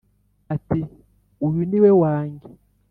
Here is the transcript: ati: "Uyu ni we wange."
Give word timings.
ati: 0.55 0.79
"Uyu 1.47 1.61
ni 1.69 1.79
we 1.83 1.91
wange." 2.01 2.47